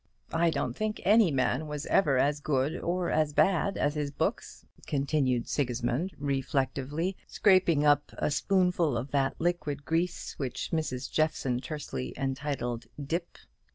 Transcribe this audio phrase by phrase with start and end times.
[0.33, 4.65] I don't think any man was ever as good or as bad as his books,"
[4.87, 11.11] continued Sigismund, reflectively, scraping up a spoonful of that liquid grease which Mrs.
[11.11, 13.37] Jeffson tersely entitled "dip."